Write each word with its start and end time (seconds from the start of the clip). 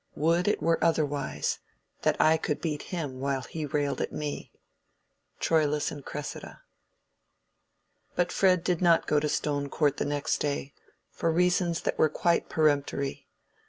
would 0.15 0.47
it 0.47 0.63
were 0.63 0.83
otherwise—that 0.83 2.19
I 2.19 2.35
could 2.35 2.59
beat 2.59 2.81
him 2.89 3.19
while 3.19 3.43
he 3.43 3.67
railed 3.67 4.01
at 4.01 4.11
me.—Troilus 4.11 5.91
and 5.91 6.03
Cressida. 6.03 6.63
But 8.15 8.31
Fred 8.31 8.63
did 8.63 8.81
not 8.81 9.05
go 9.05 9.19
to 9.19 9.29
Stone 9.29 9.69
Court 9.69 9.97
the 9.97 10.05
next 10.05 10.39
day, 10.39 10.73
for 11.11 11.31
reasons 11.31 11.81
that 11.81 11.99
were 11.99 12.09
quite 12.09 12.49
peremptory. 12.49 13.27